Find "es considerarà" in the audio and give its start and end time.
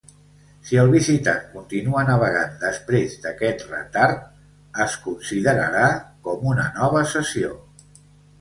4.87-5.87